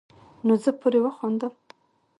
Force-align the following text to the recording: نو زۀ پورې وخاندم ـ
نو 0.45 0.53
زۀ 0.63 0.71
پورې 0.79 0.99
وخاندم 1.05 1.53
ـ 1.65 1.67